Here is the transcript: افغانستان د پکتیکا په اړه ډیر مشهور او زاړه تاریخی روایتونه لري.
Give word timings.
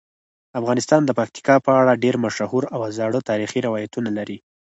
افغانستان 0.59 1.01
د 1.05 1.11
پکتیکا 1.19 1.55
په 1.65 1.71
اړه 1.81 2.01
ډیر 2.03 2.15
مشهور 2.25 2.63
او 2.73 2.79
زاړه 2.97 3.19
تاریخی 3.29 3.59
روایتونه 3.67 4.09
لري. 4.17 4.37